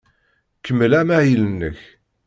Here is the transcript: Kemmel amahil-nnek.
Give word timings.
Kemmel 0.65 0.93
amahil-nnek. 0.99 1.79